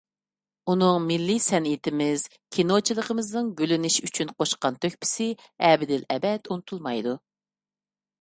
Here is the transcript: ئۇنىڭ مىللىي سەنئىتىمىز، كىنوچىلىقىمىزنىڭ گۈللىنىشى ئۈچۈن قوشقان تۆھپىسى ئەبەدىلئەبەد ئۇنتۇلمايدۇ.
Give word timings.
ئۇنىڭ 0.71 0.95
مىللىي 1.09 1.41
سەنئىتىمىز، 1.47 2.23
كىنوچىلىقىمىزنىڭ 2.57 3.51
گۈللىنىشى 3.59 4.05
ئۈچۈن 4.07 4.31
قوشقان 4.39 4.79
تۆھپىسى 4.87 5.29
ئەبەدىلئەبەد 5.69 6.51
ئۇنتۇلمايدۇ. 6.57 7.15